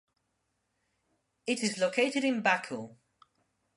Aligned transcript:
It 1.45 1.61
is 1.61 1.77
located 1.77 2.23
in 2.23 2.41
Baku. 2.41 2.95